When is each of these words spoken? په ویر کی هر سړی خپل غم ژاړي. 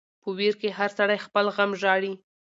په 0.21 0.29
ویر 0.37 0.53
کی 0.61 0.69
هر 0.77 0.89
سړی 0.97 1.17
خپل 1.25 1.45
غم 1.55 1.71
ژاړي. 1.81 2.13